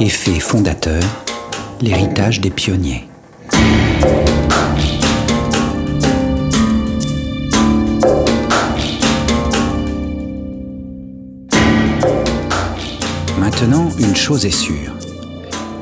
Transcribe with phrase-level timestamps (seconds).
[0.00, 1.02] Effet fondateur,
[1.80, 3.08] l'héritage des pionniers.
[13.38, 14.92] Maintenant, une chose est sûre.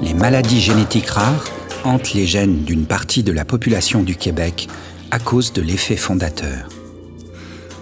[0.03, 1.45] Les maladies génétiques rares
[1.85, 4.69] hantent les gènes d'une partie de la population du Québec
[5.11, 6.69] à cause de l'effet fondateur.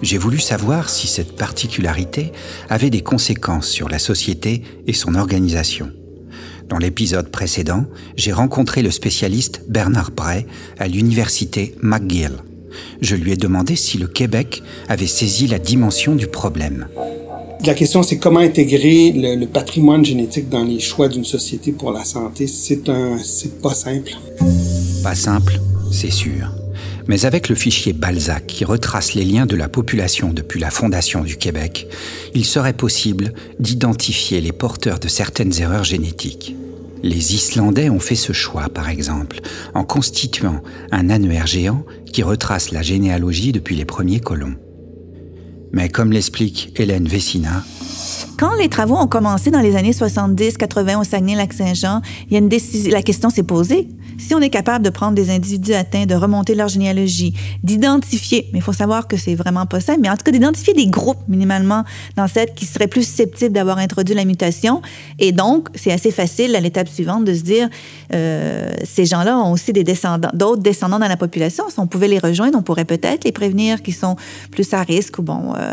[0.03, 2.33] J'ai voulu savoir si cette particularité
[2.69, 5.91] avait des conséquences sur la société et son organisation.
[6.69, 7.84] Dans l'épisode précédent,
[8.16, 10.47] j'ai rencontré le spécialiste Bernard Bray
[10.78, 12.33] à l'université McGill.
[13.01, 16.87] Je lui ai demandé si le Québec avait saisi la dimension du problème.
[17.67, 22.05] La question, c'est comment intégrer le, patrimoine génétique dans les choix d'une société pour la
[22.05, 22.47] santé.
[22.47, 24.12] C'est un, c'est pas simple.
[25.03, 25.61] Pas simple,
[25.92, 26.59] c'est sûr.
[27.10, 31.24] Mais avec le fichier Balzac qui retrace les liens de la population depuis la fondation
[31.24, 31.88] du Québec,
[32.34, 36.55] il serait possible d'identifier les porteurs de certaines erreurs génétiques.
[37.02, 39.41] Les Islandais ont fait ce choix, par exemple,
[39.75, 44.55] en constituant un annuaire géant qui retrace la généalogie depuis les premiers colons.
[45.73, 47.63] Mais comme l'explique Hélène Vessina,
[48.39, 52.49] quand les travaux ont commencé dans les années 70-80 au Saguenay-Lac-Saint-Jean, il y a une
[52.91, 53.89] la question s'est posée.
[54.19, 58.59] Si on est capable de prendre des individus atteints, de remonter leur généalogie, d'identifier, mais
[58.59, 61.21] il faut savoir que c'est vraiment pas simple, mais en tout cas d'identifier des groupes
[61.29, 61.85] minimalement
[62.17, 64.83] dans cette qui seraient plus susceptibles d'avoir introduit la mutation.
[65.19, 67.69] Et donc, c'est assez facile à l'étape suivante de se dire,
[68.15, 71.65] euh, ces gens-là ont aussi des descendants, d'autres descendants dans la population.
[71.69, 74.17] Si on pouvait les rejoindre, on pourrait peut-être les prévenir qui sont
[74.51, 75.55] plus à risque ou bon.
[75.61, 75.72] Euh,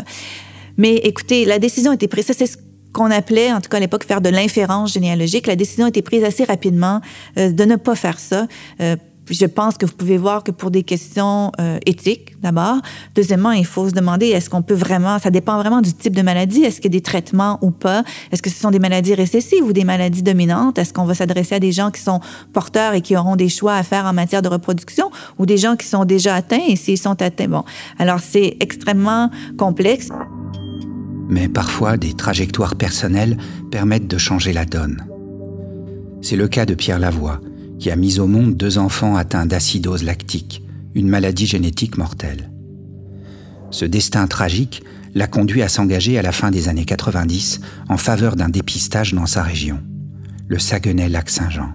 [0.76, 2.30] mais écoutez, la décision a été prise.
[2.32, 2.56] c'est ce
[2.92, 5.46] qu'on appelait, en tout cas à l'époque, faire de l'inférence généalogique.
[5.46, 7.00] La décision a été prise assez rapidement
[7.36, 8.46] euh, de ne pas faire ça.
[8.80, 8.96] Euh,
[9.34, 12.76] je pense que vous pouvez voir que pour des questions euh, éthiques, d'abord.
[13.14, 16.22] Deuxièmement, il faut se demander est-ce qu'on peut vraiment, ça dépend vraiment du type de
[16.22, 19.14] maladie, est-ce qu'il y a des traitements ou pas, est-ce que ce sont des maladies
[19.14, 22.20] récessives ou des maladies dominantes, est-ce qu'on va s'adresser à des gens qui sont
[22.52, 25.76] porteurs et qui auront des choix à faire en matière de reproduction ou des gens
[25.76, 26.66] qui sont déjà atteints?
[26.68, 27.64] Et s'ils sont atteints, bon.
[27.98, 30.08] Alors c'est extrêmement complexe
[31.28, 33.36] mais parfois des trajectoires personnelles
[33.70, 35.04] permettent de changer la donne.
[36.22, 37.40] C'est le cas de Pierre Lavoie,
[37.78, 40.62] qui a mis au monde deux enfants atteints d'acidose lactique,
[40.94, 42.50] une maladie génétique mortelle.
[43.70, 44.82] Ce destin tragique
[45.14, 49.26] l'a conduit à s'engager à la fin des années 90 en faveur d'un dépistage dans
[49.26, 49.80] sa région,
[50.48, 51.72] le Saguenay-Lac-Saint-Jean.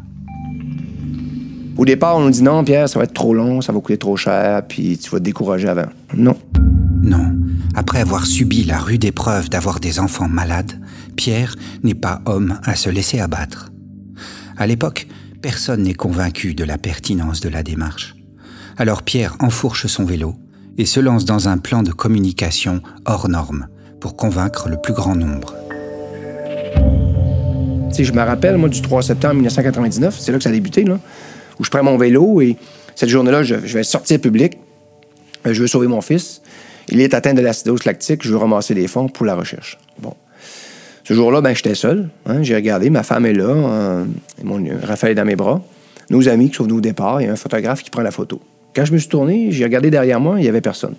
[1.75, 3.97] Au départ, on nous dit non, Pierre, ça va être trop long, ça va coûter
[3.97, 5.87] trop cher, puis tu vas te décourager avant.
[6.15, 6.37] Non.
[7.01, 7.35] Non.
[7.75, 10.79] Après avoir subi la rude épreuve d'avoir des enfants malades,
[11.15, 13.71] Pierre n'est pas homme à se laisser abattre.
[14.55, 15.07] À l'époque,
[15.43, 18.15] personne n'est convaincu de la pertinence de la démarche.
[18.77, 20.35] Alors Pierre enfourche son vélo
[20.77, 23.67] et se lance dans un plan de communication hors norme
[23.99, 25.53] pour convaincre le plus grand nombre.
[27.91, 30.85] Si je me rappelle, moi, du 3 septembre 1999, c'est là que ça a débuté,
[30.85, 30.97] là
[31.59, 32.55] où je prends mon vélo et
[32.95, 34.57] cette journée-là, je, vais sortir public.
[35.45, 36.41] Euh, je veux sauver mon fils.
[36.87, 38.23] Il est atteint de l'acidose lactique.
[38.23, 39.77] Je veux ramasser des fonds pour la recherche.
[39.99, 40.15] Bon.
[41.03, 42.09] Ce jour-là, ben, j'étais seul.
[42.25, 42.43] Hein.
[42.43, 42.89] J'ai regardé.
[42.89, 43.45] Ma femme est là.
[43.45, 44.05] Euh,
[44.43, 45.61] mon, Raphaël est dans mes bras.
[46.09, 47.21] Nos amis qui sont venus au départ.
[47.21, 48.39] Il y a un photographe qui prend la photo.
[48.75, 50.35] Quand je me suis tourné, j'ai regardé derrière moi.
[50.39, 50.95] Il n'y avait personne.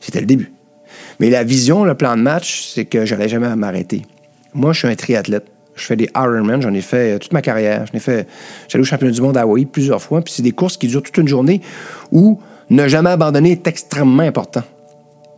[0.00, 0.52] C'était le début.
[1.20, 4.02] Mais la vision, le plan de match, c'est que j'allais jamais m'arrêter.
[4.54, 5.46] Moi, je suis un triathlète.
[5.74, 7.84] Je fais des Ironman, j'en ai fait euh, toute ma carrière.
[7.86, 8.26] J'en ai fait,
[8.68, 11.02] j'allais au championnat du monde à Hawaii plusieurs fois, puis c'est des courses qui durent
[11.02, 11.60] toute une journée
[12.10, 14.62] où ne jamais abandonner est extrêmement important.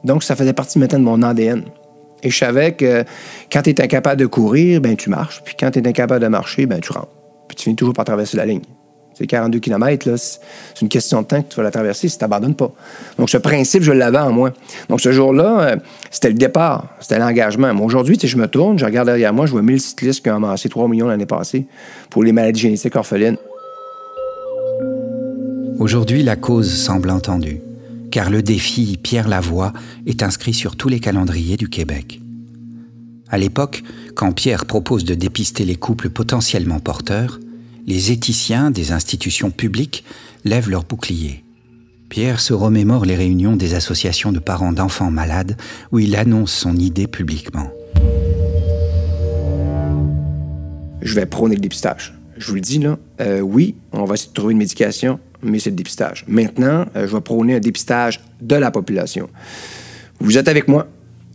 [0.04, 1.64] Donc, ça faisait partie maintenant de mon ADN.
[2.22, 3.04] Et je savais que
[3.50, 5.42] quand tu es incapable de courir, ben tu marches.
[5.44, 7.08] Puis quand tu es incapable de marcher, ben tu rentres.
[7.48, 8.62] Puis tu finis toujours par traverser la ligne.
[9.18, 12.20] C'est 42 km, c'est une question de temps que tu vas la traverser si tu
[12.20, 12.70] t'abandonnes pas.
[13.18, 14.52] Donc, ce principe, je l'avais en moi.
[14.88, 15.76] Donc, ce jour-là, euh,
[16.08, 17.74] c'était le départ, c'était l'engagement.
[17.74, 20.36] Mais aujourd'hui, je me tourne, je regarde derrière moi, je vois 1000 cyclistes qui ont
[20.36, 21.66] amassé 3 millions l'année passée
[22.10, 23.38] pour les maladies génétiques orphelines.
[25.80, 27.60] Aujourd'hui, la cause semble entendue,
[28.10, 29.72] car le défi Pierre Lavoie
[30.06, 32.20] est inscrit sur tous les calendriers du Québec.
[33.30, 33.82] À l'époque,
[34.14, 37.38] quand Pierre propose de dépister les couples potentiellement porteurs,
[37.86, 40.04] les éthiciens des institutions publiques
[40.44, 41.44] lèvent leur bouclier.
[42.08, 45.56] Pierre se remémore les réunions des associations de parents d'enfants malades
[45.92, 47.70] où il annonce son idée publiquement.
[51.02, 52.17] Je vais prôner le.
[52.38, 52.80] Je vous le dis
[53.20, 56.24] euh, oui, on va essayer de trouver une médication, mais c'est le dépistage.
[56.28, 59.28] Maintenant, euh, je vais prôner un dépistage de la population.
[60.20, 60.86] Vous êtes avec moi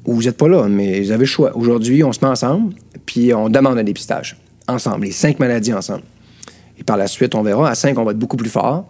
[0.06, 1.56] ou vous n'êtes pas là, mais vous avez le choix.
[1.58, 2.74] Aujourd'hui, on se met ensemble,
[3.06, 4.38] puis on demande un dépistage.
[4.68, 6.04] Ensemble, les cinq maladies ensemble.
[6.80, 7.70] Et par la suite, on verra.
[7.70, 8.88] À 5, on va être beaucoup plus fort.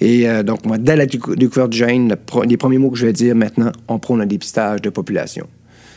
[0.00, 3.12] Et euh, donc, moi, dès la découverte du gène, les premiers mots que je vais
[3.12, 5.46] dire maintenant, on prend un dépistage de population.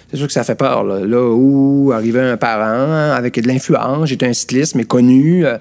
[0.10, 0.84] C'est sûr que ça fait peur.
[0.84, 5.46] Là, là où arrivait un parent avec de l'influence, j'étais un cycliste, mais connu.
[5.46, 5.58] Euh.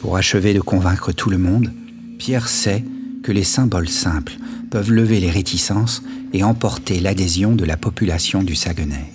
[0.00, 1.72] Pour achever de convaincre tout le monde,
[2.18, 2.84] Pierre sait
[3.22, 4.34] que les symboles simples
[4.70, 6.02] peuvent lever les réticences
[6.32, 9.12] et emporter l'adhésion de la population du Saguenay.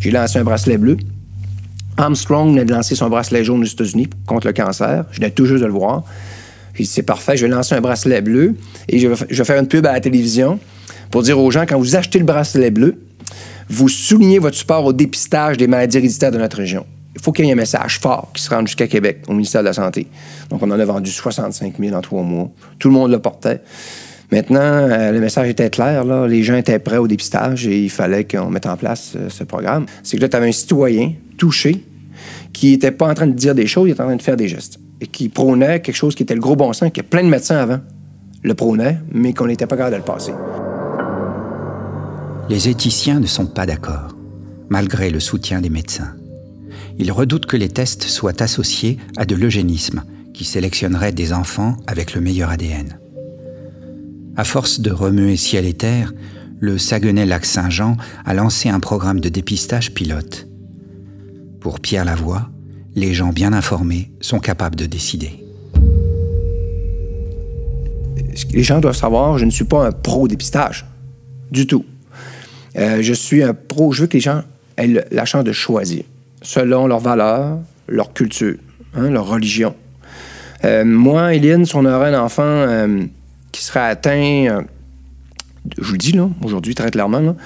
[0.00, 0.96] J'ai lancé un bracelet bleu.
[1.96, 5.04] Armstrong venait de lancer son bracelet jaune aux États-Unis contre le cancer.
[5.10, 6.04] Je venais tout juste de le voir.
[6.74, 8.56] J'ai dit, c'est parfait, je vais lancer un bracelet bleu
[8.88, 10.58] et je vais, faire une pub à la télévision
[11.10, 12.96] pour dire aux gens, quand vous achetez le bracelet bleu,
[13.68, 16.86] vous soulignez votre support au dépistage des maladies héréditaires de notre région.
[17.14, 19.62] Il faut qu'il y ait un message fort qui se rende jusqu'à Québec, au ministère
[19.62, 20.06] de la Santé.
[20.50, 22.50] Donc, on en a vendu 65 000 en trois mois.
[22.78, 23.60] Tout le monde le portait.
[24.32, 26.04] Maintenant, euh, le message était clair.
[26.04, 26.26] Là.
[26.26, 29.44] Les gens étaient prêts au dépistage et il fallait qu'on mette en place euh, ce
[29.44, 29.86] programme.
[30.02, 31.84] C'est que là, tu avais un citoyen touché
[32.52, 34.36] qui n'était pas en train de dire des choses, il était en train de faire
[34.36, 34.78] des gestes.
[35.00, 37.58] Et qui prônait quelque chose qui était le gros bon sens, que plein de médecins
[37.58, 37.80] avant
[38.42, 40.32] le prônaient, mais qu'on n'était pas capable de le passer.
[42.50, 44.14] Les éthiciens ne sont pas d'accord,
[44.68, 46.14] malgré le soutien des médecins.
[46.98, 50.04] Ils redoutent que les tests soient associés à de l'eugénisme,
[50.34, 52.98] qui sélectionnerait des enfants avec le meilleur ADN.
[54.36, 56.12] À force de remuer ciel et terre,
[56.60, 57.96] le Saguenay-Lac-Saint-Jean
[58.26, 60.46] a lancé un programme de dépistage pilote.
[61.60, 62.50] Pour Pierre Lavoie,
[62.94, 65.44] les gens bien informés sont capables de décider.
[68.52, 70.86] Les gens doivent savoir, je ne suis pas un pro-dépistage.
[71.50, 71.84] Du tout.
[72.76, 74.42] Euh, je suis un pro, je veux que les gens
[74.76, 76.02] aient la chance de choisir
[76.42, 78.56] selon leurs valeurs, leur culture,
[78.94, 79.74] hein, leur religion.
[80.64, 83.02] Euh, moi, Eline, si on aurait un enfant euh,
[83.52, 84.64] qui serait atteint,
[85.78, 87.36] je vous le dis là, aujourd'hui très clairement,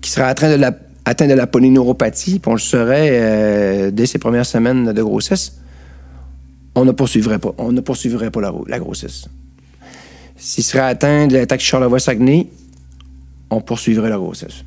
[0.00, 0.72] qui serait atteint de la
[1.06, 5.58] la polyneuropathie, puis on le euh, dès ses premières semaines de grossesse,
[6.74, 7.54] on ne poursuivrait pas.
[7.58, 9.28] On ne poursuivrait pas la, grossesse.
[10.36, 12.48] S'il serait atteint de l'attaque Charlevoix-Saguenay,
[13.50, 14.64] on poursuivrait la grossesse.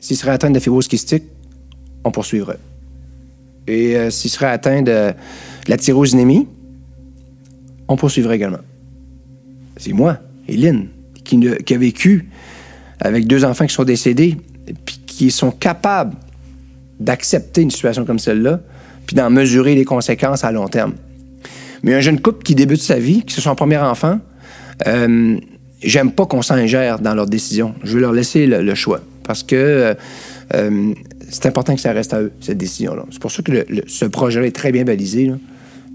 [0.00, 1.24] S'il serait atteint de fibrose kystique,
[2.04, 2.58] on poursuivrait.
[3.66, 5.12] Et euh, s'il serait atteint de,
[5.68, 6.48] la tyrosinémie,
[7.88, 8.60] on poursuivrait également.
[9.76, 10.18] C'est moi,
[10.48, 10.88] Hélène,
[11.24, 12.28] qui, a vécu
[12.98, 14.36] avec deux enfants qui sont décédés,
[14.84, 16.16] puis qui sont capables
[16.98, 18.60] d'accepter une situation comme celle-là,
[19.06, 20.94] puis d'en mesurer les conséquences à long terme.
[21.82, 24.18] Mais un jeune couple qui débute sa vie, qui c'est son premier enfant,
[24.86, 25.38] euh,
[25.82, 27.74] j'aime pas qu'on s'ingère dans leurs décisions.
[27.82, 29.00] Je veux leur laisser le, choix
[29.30, 29.94] parce que euh,
[30.54, 30.92] euh,
[31.28, 33.04] c'est important que ça reste à eux, cette décision-là.
[33.12, 35.30] C'est pour ça que ce projet-là est très bien balisé,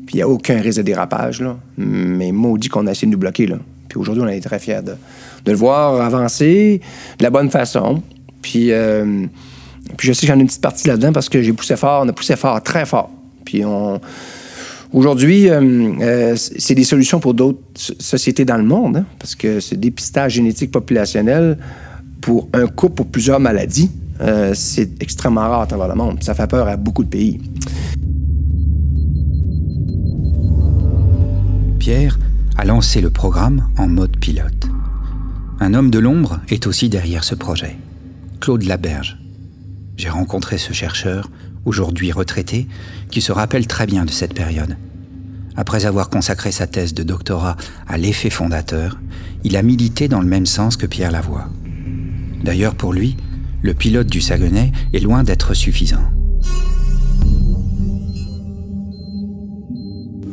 [0.06, 1.58] puis il n'y a aucun risque de dérapage, là.
[1.78, 3.48] mais maudit qu'on a essayé de nous bloquer.
[3.48, 3.58] Là.
[3.90, 4.94] Puis aujourd'hui, on est très fiers de,
[5.46, 6.80] le voir avancer
[7.20, 8.02] de la bonne façon.
[8.42, 9.26] Puis, euh,
[9.98, 12.04] puis je sais que j'en ai une petite partie là-dedans parce que j'ai poussé fort,
[12.06, 13.12] on a poussé fort, très fort.
[13.44, 14.00] Puis on.
[14.94, 15.50] Aujourd'hui,
[16.38, 20.72] c'est des solutions pour d'autres sociétés dans le monde, hein, parce que c'est dépistage génétique
[20.72, 21.58] populationnel
[22.26, 23.92] pour un couple pour plusieurs maladies.
[24.56, 26.24] c'est extrêmement rare à travers le monde.
[26.24, 27.40] Ça fait peur à beaucoup de pays.
[31.78, 32.18] Pierre
[32.58, 34.68] a lancé le programme en mode pilote.
[35.60, 37.78] Un homme de l'ombre est aussi derrière ce projet.
[38.42, 39.20] Claude Laberge.
[39.96, 41.30] J'ai rencontré ce chercheur,
[41.64, 42.68] aujourd'hui retraité,
[43.12, 44.78] qui se rappelle très bien de cette période.
[45.56, 47.56] Après avoir consacré sa thèse de doctorat
[47.88, 48.98] à l'effet fondateur,
[49.44, 51.50] il a milité dans le même sens que Pierre Lavoie.
[52.46, 53.16] D'ailleurs, pour lui,
[53.64, 56.04] le pilote du Saguenay est loin d'être suffisant.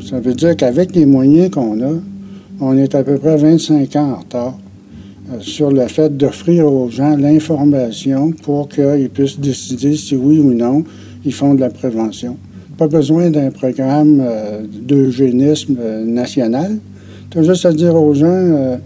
[0.07, 1.95] Ça veut dire qu'avec les moyens qu'on a,
[2.61, 4.59] on est à peu près 25 ans en retard
[5.33, 10.53] euh, sur le fait d'offrir aux gens l'information pour qu'ils puissent décider si oui ou
[10.53, 10.85] non
[11.25, 12.37] ils font de la prévention.
[12.77, 16.79] Pas besoin d'un programme euh, d'eugénisme euh, national.
[17.31, 18.79] Tu as juste à dire aux gens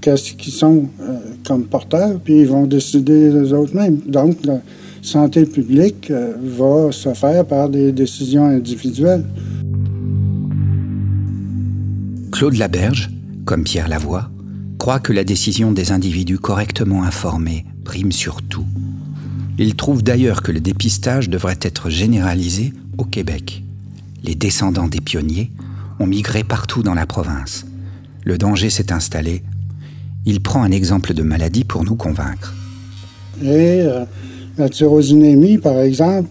[0.00, 0.84] qu'est-ce qu'ils sont
[1.46, 4.00] comme porteurs, puis ils vont décider eux-mêmes.
[4.06, 4.60] Donc, la
[5.02, 9.24] santé publique va se faire par des décisions individuelles.
[12.32, 13.10] Claude Laberge,
[13.44, 14.30] comme Pierre Lavoie,
[14.78, 18.66] croit que la décision des individus correctement informés prime sur tout.
[19.58, 23.62] Il trouve d'ailleurs que le dépistage devrait être généralisé au Québec.
[24.24, 25.52] Les descendants des pionniers
[26.00, 27.66] ont migré partout dans la province.
[28.24, 29.42] Le danger s'est installé.
[30.26, 32.54] Il prend un exemple de maladie pour nous convaincre.
[33.42, 34.04] Et euh,
[34.56, 36.28] la tyrosinémie, par exemple,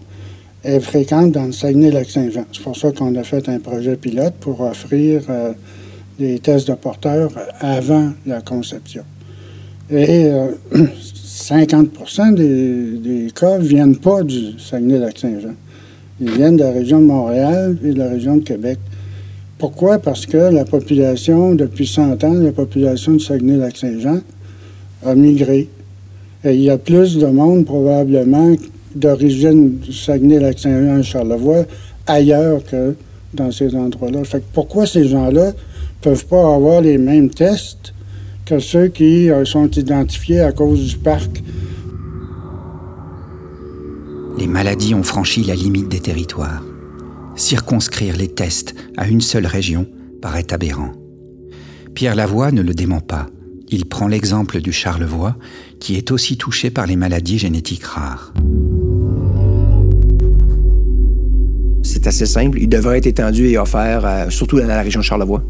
[0.64, 2.46] est fréquente dans le Saguenay-Lac-Saint-Jean.
[2.52, 5.52] C'est pour ça qu'on a fait un projet pilote pour offrir euh,
[6.18, 9.02] des tests de porteurs avant la conception.
[9.90, 10.30] Et
[11.24, 15.54] 50 euh, des, des, cas ne viennent pas du Saguenay-Lac-Saint-Jean.
[16.20, 18.78] Ils viennent de la région de Montréal et de la région de Québec.
[19.58, 19.98] Pourquoi?
[19.98, 24.20] Parce que la population, depuis 100 ans, la population du Saguenay-Lac-Saint-Jean
[25.04, 25.68] a migré.
[26.44, 28.54] Et il y a plus de monde probablement
[28.94, 31.64] d'origine Saguenay-Lac-Saint-Jean Charlevoix
[32.06, 32.94] ailleurs que
[33.32, 34.24] dans ces endroits-là.
[34.24, 35.52] Fait que pourquoi ces gens-là
[36.00, 37.94] peuvent pas avoir les mêmes tests
[38.44, 41.42] que ceux qui euh, sont identifiés à cause du parc?
[44.38, 46.62] Les maladies ont franchi la limite des territoires.
[47.36, 49.86] Circonscrire les tests à une seule région
[50.22, 50.92] paraît aberrant.
[51.94, 53.26] Pierre Lavoie ne le dément pas.
[53.68, 55.36] Il prend l'exemple du Charlevoix,
[55.80, 58.32] qui est aussi touché par les maladies génétiques rares.
[61.82, 62.58] C'est assez simple.
[62.60, 65.42] Il devrait être étendu et offert, euh, surtout dans la région de Charlevoix.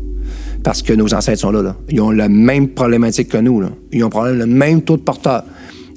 [0.62, 1.76] Parce que nos ancêtres sont là.
[1.90, 3.62] Ils ont la même problématique que nous.
[3.92, 5.44] Ils ont le même taux de porteurs.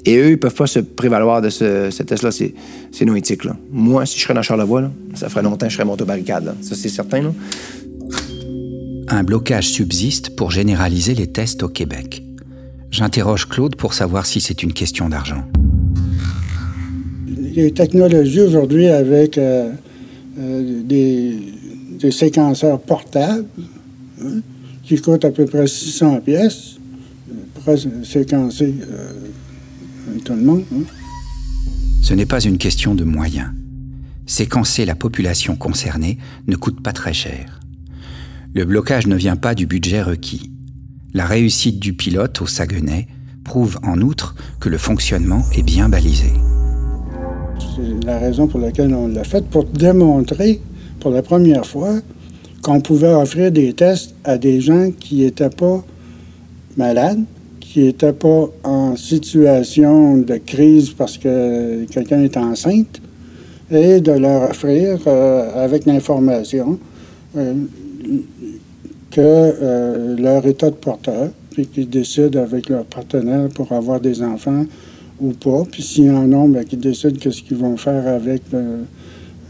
[0.04, 2.30] Et eux, ils peuvent pas se prévaloir de ce, test-là.
[2.30, 3.44] C'est non éthique.
[3.44, 3.56] Là.
[3.70, 6.06] Moi, si je serais dans Charlevoix, là, ça ferait longtemps que je serais monté aux
[6.06, 6.54] barricades.
[6.62, 7.22] Ça, c'est certain.
[7.22, 7.32] Là.
[9.08, 12.22] Un blocage subsiste pour généraliser les tests au Québec.
[12.90, 15.42] J'interroge Claude pour savoir si c'est une question d'argent.
[17.26, 19.70] Les technologies aujourd'hui avec euh,
[20.38, 23.46] euh, des, séquenceurs portables
[24.22, 24.40] hein,
[24.84, 26.76] qui coûtent à peu près 600 pièces
[27.54, 27.74] pour
[28.04, 29.12] séquencer euh,
[30.08, 30.62] Hein.
[32.02, 33.50] Ce n'est pas une question de moyens.
[34.26, 37.60] Séquencer la population concernée ne coûte pas très cher.
[38.54, 40.50] Le blocage ne vient pas du budget requis.
[41.14, 43.08] La réussite du pilote au Saguenay
[43.44, 46.32] prouve en outre que le fonctionnement est bien balisé.
[47.58, 50.60] C'est la raison pour laquelle on l'a fait, pour démontrer
[51.00, 52.00] pour la première fois
[52.62, 55.84] qu'on pouvait offrir des tests à des gens qui n'étaient pas
[56.76, 57.24] malades,
[57.72, 63.00] qui n'étaient pas en situation de crise parce que quelqu'un est enceinte,
[63.70, 66.78] et de leur offrir, euh, avec l'information,
[67.36, 67.54] euh,
[69.10, 74.22] que euh, leur état de porteur, puis qu'ils décident avec leur partenaire pour avoir des
[74.22, 74.64] enfants
[75.20, 78.42] ou pas, puis s'il y en a, bien, qu'ils décident qu'est-ce qu'ils vont faire avec
[78.50, 78.86] le,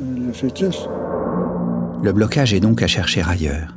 [0.00, 0.88] le fœtus.
[2.02, 3.76] Le blocage est donc à chercher ailleurs.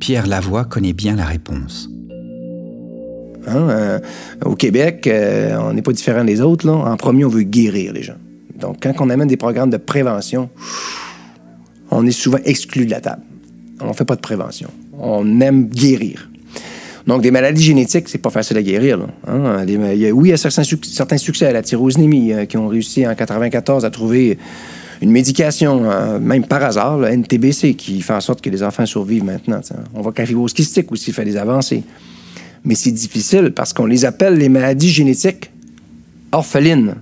[0.00, 1.88] Pierre Lavoie connaît bien la réponse.
[3.46, 3.98] Hein, euh,
[4.44, 6.68] au Québec, euh, on n'est pas différent des autres.
[6.68, 8.16] En premier, on veut guérir les gens.
[8.58, 10.50] Donc, quand on amène des programmes de prévention,
[11.90, 13.22] on est souvent exclu de la table.
[13.80, 14.68] On ne fait pas de prévention.
[14.98, 16.28] On aime guérir.
[17.06, 19.00] Donc, des maladies génétiques, c'est pas facile à guérir.
[19.26, 19.64] Hein.
[19.66, 21.50] il y a, oui, il y a certains, certains succès.
[21.52, 24.38] La tyrosinémie, euh, qui ont réussi en 94 à trouver
[25.00, 29.62] une médication, même par hasard, NTBC, qui fait en sorte que les enfants survivent maintenant.
[29.94, 31.84] On voit qu'un fibrose kystique aussi fait des avancées
[32.64, 35.50] mais c'est difficile parce qu'on les appelle les maladies génétiques
[36.32, 36.96] orphelines.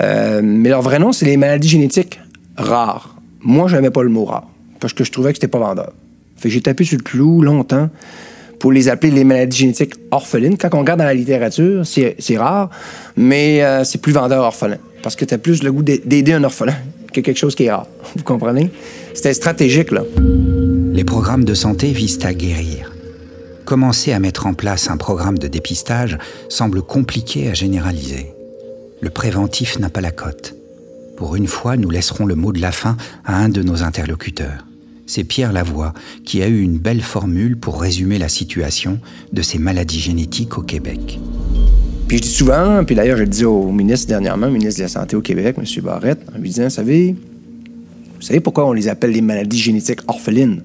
[0.00, 2.20] Euh, mais leur vrai nom, c'est les maladies génétiques
[2.56, 3.16] rares.
[3.40, 4.48] Moi, je n'aimais pas le mot rare
[4.80, 5.92] parce que je trouvais que c'était pas vendeur.
[6.36, 7.88] Fait j'ai tapé sur le clou longtemps
[8.60, 10.56] pour les appeler les maladies génétiques orphelines.
[10.56, 12.70] Quand on regarde dans la littérature, c'est rare,
[13.16, 16.44] mais euh, c'est plus vendeur orphelin parce que tu as plus le goût d'aider un
[16.44, 16.74] orphelin
[17.12, 17.86] que quelque chose qui est rare.
[18.16, 18.70] Vous comprenez?
[19.14, 20.02] C'était stratégique, là.
[20.92, 22.95] Les programmes de santé visent à guérir
[23.66, 26.16] commencer à mettre en place un programme de dépistage
[26.48, 28.32] semble compliqué à généraliser.
[29.02, 30.54] Le préventif n'a pas la cote.
[31.16, 34.64] Pour une fois, nous laisserons le mot de la fin à un de nos interlocuteurs.
[35.06, 35.92] C'est Pierre Lavoie
[36.24, 39.00] qui a eu une belle formule pour résumer la situation
[39.32, 41.18] de ces maladies génétiques au Québec.
[42.08, 44.88] Puis je dis souvent, puis d'ailleurs je le dis au ministre dernièrement, ministre de la
[44.88, 45.64] Santé au Québec, M.
[45.82, 47.16] Barrette, en lui disant, vous savez,
[48.14, 50.62] vous savez pourquoi on les appelle les maladies génétiques orphelines?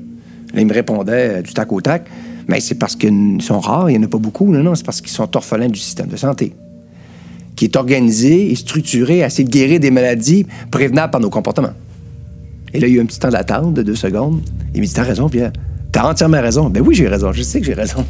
[0.54, 2.08] Là, il me répondait euh, du tac au tac,
[2.48, 4.52] mais c'est parce qu'ils sont rares, il n'y en a pas beaucoup.
[4.52, 6.54] Non, non, c'est parce qu'ils sont orphelins du système de santé,
[7.56, 11.74] qui est organisé et structuré à essayer de guérir des maladies prévenables par nos comportements.
[12.74, 14.42] Et là, il y a eu un petit temps d'attente de deux secondes.
[14.74, 15.52] Il me dit T'as raison, Pierre.
[15.92, 16.70] T'as entièrement raison.
[16.70, 17.34] Ben oui, j'ai raison.
[17.34, 18.06] Je sais que j'ai raison.